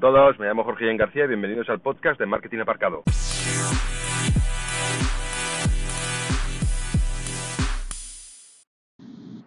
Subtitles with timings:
[0.00, 3.02] a todos, me llamo Jorge García y bienvenidos al podcast de Marketing Aparcado.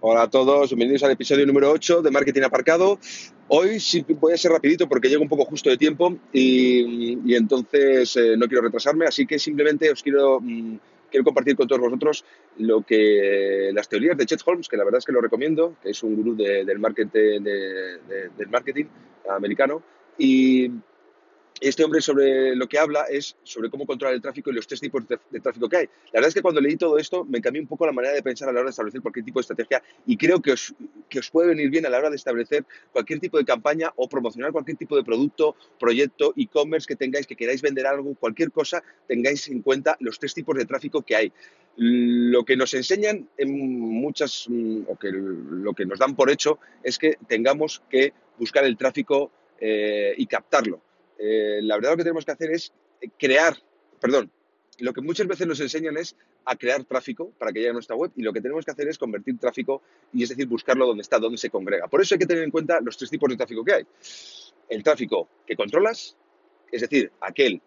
[0.00, 2.98] Hola a todos, bienvenidos al episodio número 8 de Marketing Aparcado.
[3.48, 8.14] Hoy sí voy a ser rapidito porque llego un poco justo de tiempo y, entonces
[8.16, 10.76] eh, no quiero retrasarme, así que simplemente os quiero, mm,
[11.10, 12.22] quiero compartir con todos vosotros
[12.58, 15.88] lo que las teorías de Chet Holmes, que la verdad es que lo recomiendo, que
[15.88, 18.88] es un gurú del marketing
[19.26, 19.82] americano,
[20.18, 20.70] y
[21.60, 24.80] este hombre sobre lo que habla es sobre cómo controlar el tráfico y los tres
[24.80, 25.86] tipos de, tráfico que hay.
[26.06, 28.22] La verdad es que cuando leí todo esto me cambió un poco la manera de
[28.22, 30.74] pensar a la hora de establecer cualquier tipo de estrategia y creo que os,
[31.08, 34.08] que os puede venir bien a la hora de establecer cualquier tipo de campaña o
[34.08, 38.82] promocionar cualquier tipo de producto, proyecto, e-commerce que tengáis, que queráis vender algo, cualquier cosa,
[39.06, 41.32] tengáis en cuenta los tres tipos de tráfico que hay.
[41.76, 46.58] Lo que nos enseñan en muchas, mm, o que lo que nos dan por hecho
[46.82, 49.30] es que tengamos que buscar el tráfico
[49.60, 50.80] eh, y captarlo.
[51.18, 52.72] Eh, la verdad lo que tenemos que hacer es
[53.18, 53.56] crear,
[54.00, 54.30] perdón,
[54.80, 57.96] lo que muchas veces nos enseñan es a crear tráfico para que llegue a nuestra
[57.96, 61.02] web y lo que tenemos que hacer es convertir tráfico y es decir, buscarlo donde
[61.02, 61.88] está, donde se congrega.
[61.88, 63.86] Por eso hay que tener en cuenta los tres tipos de tráfico que hay.
[64.68, 66.16] El tráfico que controlas,
[66.70, 67.60] es decir, aquel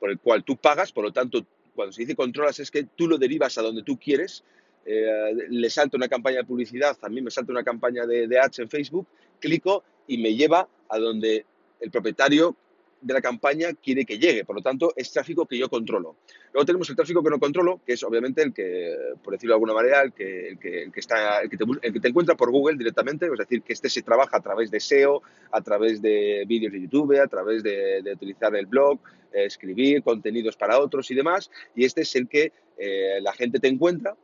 [0.00, 3.08] por el cual tú pagas, por lo tanto, cuando se dice controlas es que tú
[3.08, 4.44] lo derivas a donde tú quieres,
[4.84, 8.60] eh, le salta una campaña de publicidad, a mí me salta una campaña de ads
[8.60, 9.06] en Facebook,
[9.38, 11.44] clico y me lleva a donde
[11.80, 12.56] el propietario
[13.00, 14.44] de la campaña quiere que llegue.
[14.44, 16.16] Por lo tanto, es tráfico que yo controlo.
[16.52, 19.56] Luego tenemos el tráfico que no controlo, que es obviamente el que, por decirlo de
[19.56, 21.56] alguna manera, el que, el que, está, el que,
[22.00, 25.22] te, encuentra por Google directamente, es decir, que este se trabaja a través de SEO,
[25.52, 28.98] a través de vídeos de YouTube, a través de, utilizar el blog,
[29.32, 31.50] eh, escribir contenidos para otros y demás.
[31.74, 34.16] Y este es el que eh, la gente te encuentra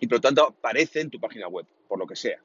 [0.00, 2.38] y por lo tanto aparece en tu página web, por lo que sea.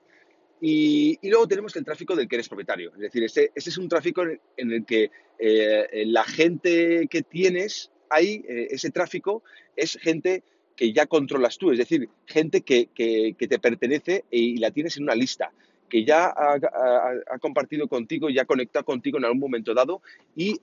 [0.61, 2.91] Y, luego tenemos el tráfico del que eres propietario.
[2.93, 8.43] Es decir, ese, es un tráfico en, el que eh, la gente que tienes ahí,
[8.47, 9.43] eh, ese tráfico,
[9.75, 10.43] es gente
[10.75, 12.89] que ya controlas tú, es decir, gente que,
[13.37, 15.51] te pertenece y la tienes en una lista,
[15.89, 20.01] que ya ha, ha, compartido contigo, ya ha conectado contigo en algún momento dado
[20.35, 20.59] y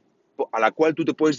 [0.53, 1.37] a la cual tú te puedes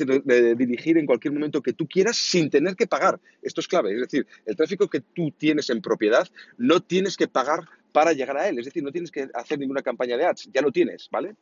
[0.57, 3.19] dirigir en cualquier momento que tú quieras sin tener que pagar.
[3.41, 3.93] Esto es clave.
[3.93, 6.27] Es decir, el tráfico que tú tienes en propiedad
[6.57, 8.59] no tienes que pagar para llegar a él.
[8.59, 11.35] Es decir, no tienes que hacer ninguna campaña de ads, ya lo tienes, ¿vale?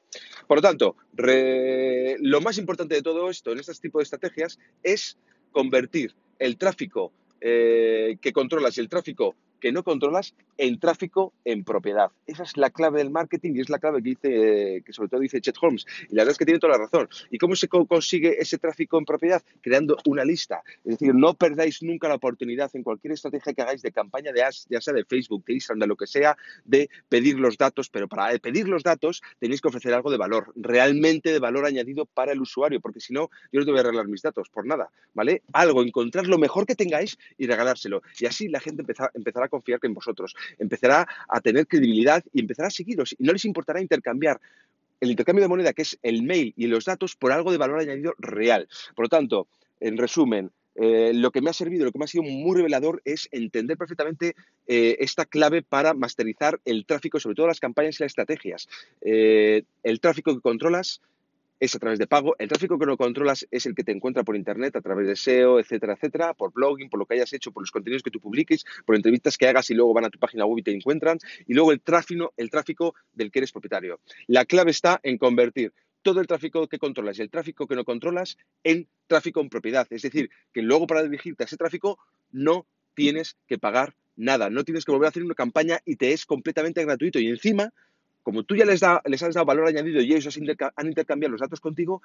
[0.47, 5.17] Por lo tanto, lo más importante de todo esto en este tipo de estrategias es
[5.51, 7.11] convertir el tráfico
[7.41, 12.11] eh, que controlas y el tráfico que no controlas en tráfico en propiedad.
[12.27, 15.21] Esa es la clave del marketing y es la clave que dice, que sobre todo
[15.21, 15.85] dice Chet Holmes.
[16.09, 17.07] Y la verdad es que tiene toda la razón.
[17.31, 19.41] ¿Y cómo se consigue ese tráfico en propiedad?
[19.61, 20.61] Creando una lista.
[20.83, 24.43] Es decir, no perdáis nunca la oportunidad en cualquier estrategia que hagáis de campaña de
[24.43, 27.89] ads, ya sea de Facebook, de Instagram, de lo que sea, de pedir los datos,
[27.89, 32.05] pero para pedir los datos tenéis que ofrecer algo de valor, realmente de valor añadido
[32.05, 34.65] para el usuario, porque si no, yo no te voy a regalar mis datos por
[34.65, 35.41] nada, ¿vale?
[35.53, 38.01] Algo, encontrar lo mejor que tengáis y regalárselo.
[38.19, 38.83] Y así la gente
[39.13, 43.15] empezará a confiar en vosotros, empezará a tener credibilidad y empezará a seguiros.
[43.17, 44.39] Y no les importará intercambiar
[45.01, 47.79] el intercambio de moneda, que es el mail y los datos, por algo de valor
[47.79, 48.67] añadido real.
[48.95, 49.47] Por lo tanto,
[49.79, 53.01] en resumen, eh, lo que me ha servido, lo que me ha sido muy revelador
[53.03, 54.35] es entender perfectamente
[54.67, 58.69] eh, esta clave para masterizar el tráfico, sobre todo las campañas y las estrategias.
[59.01, 61.01] Eh, el tráfico que controlas
[61.59, 62.35] es a través de pago.
[62.39, 65.15] El tráfico que no controlas es el que te encuentra por internet, a través de
[65.15, 68.19] SEO, etcétera, etcétera, por blogging, por lo que hayas hecho, por los contenidos que tú
[68.19, 71.19] publiques, por entrevistas que hagas y luego van a tu página web y te encuentran.
[71.47, 73.99] Y luego el tráfico, el tráfico del que eres propietario.
[74.27, 77.83] La clave está en convertir todo el tráfico que controlas y el tráfico que no
[77.83, 79.87] controlas en tráfico en propiedad.
[79.89, 81.99] Es decir, que luego para dirigirte a ese tráfico
[82.31, 86.11] no tienes que pagar nada, no tienes que volver a hacer una campaña y te
[86.11, 87.19] es completamente gratuito.
[87.19, 87.73] Y encima
[88.29, 90.37] como tú ya les, has dado valor añadido y ellos
[90.75, 92.03] han intercambiado los datos contigo,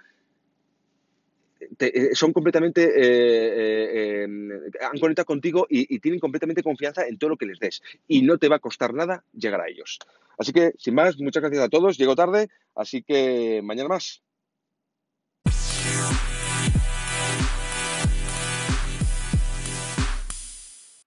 [1.78, 7.18] eh, son completamente, eh, eh, em, han conectado contigo y, y, tienen completamente confianza en
[7.18, 7.82] todo lo que les des.
[8.08, 9.98] Y no te va a costar nada llegar a ellos.
[10.38, 11.98] Así que, sin más, muchas gracias a todos.
[11.98, 14.22] Llego tarde, así que mañana más.